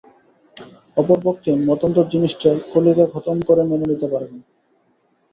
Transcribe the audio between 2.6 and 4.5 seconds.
কলিকা খতম করে মেনে নিতে পারে না।